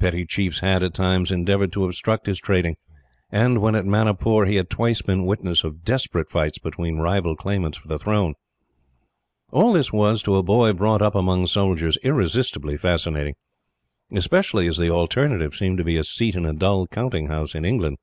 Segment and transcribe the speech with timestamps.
[0.00, 2.76] Petty chiefs had, at times, endeavoured to obstruct his trading
[3.30, 7.78] and, when at Manipur, he had twice been witness of desperate fights between rival claimants
[7.78, 8.34] for the throne.
[9.52, 13.36] All this was, to a boy brought up among soldiers, irresistibly fascinating;
[14.12, 17.64] especially as the alternative seemed to be a seat in a dull counting house in
[17.64, 17.98] England.